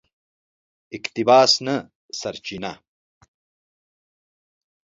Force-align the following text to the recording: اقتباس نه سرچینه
اقتباس 0.97 1.51
نه 1.65 1.75
سرچینه 2.19 2.73